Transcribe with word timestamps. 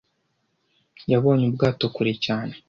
Yabonye 1.11 1.43
ubwato 1.47 1.85
kure 1.95 2.13
cyane. 2.25 2.53